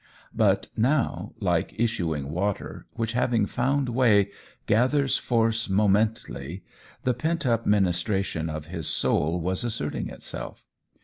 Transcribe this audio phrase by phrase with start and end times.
[0.33, 4.31] But now, like issuing water, which, having found way,
[4.65, 6.63] gathers force momently,
[7.03, 10.65] the pent up ministration of his soul was asserting itself.